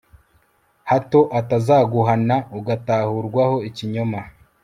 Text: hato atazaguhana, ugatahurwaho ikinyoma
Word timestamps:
hato 0.89 1.19
atazaguhana, 1.39 2.35
ugatahurwaho 2.57 3.57
ikinyoma 3.69 4.21